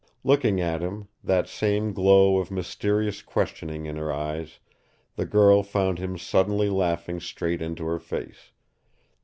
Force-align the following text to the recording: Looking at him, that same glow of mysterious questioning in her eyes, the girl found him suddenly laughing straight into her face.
Looking 0.23 0.59
at 0.59 0.81
him, 0.81 1.09
that 1.23 1.47
same 1.47 1.93
glow 1.93 2.39
of 2.39 2.49
mysterious 2.49 3.21
questioning 3.21 3.85
in 3.85 3.97
her 3.97 4.11
eyes, 4.11 4.57
the 5.15 5.27
girl 5.27 5.61
found 5.61 5.99
him 5.99 6.17
suddenly 6.17 6.71
laughing 6.71 7.19
straight 7.19 7.61
into 7.61 7.85
her 7.85 7.99
face. 7.99 8.51